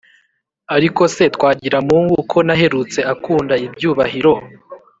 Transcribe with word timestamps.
Ariko 0.75 1.01
se 1.15 1.23
Twagiramungu, 1.35 2.17
ko 2.31 2.37
naherutse 2.47 2.99
ukunda 3.13 3.53
ibyubahiro, 3.65 4.33